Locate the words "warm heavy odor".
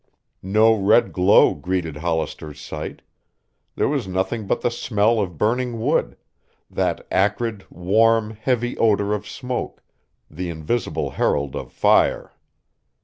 7.69-9.13